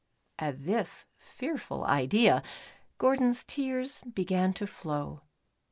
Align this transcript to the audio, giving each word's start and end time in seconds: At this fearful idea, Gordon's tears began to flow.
At 0.39 0.65
this 0.65 1.05
fearful 1.19 1.83
idea, 1.85 2.41
Gordon's 2.97 3.43
tears 3.43 4.01
began 4.11 4.51
to 4.53 4.65
flow. 4.65 5.21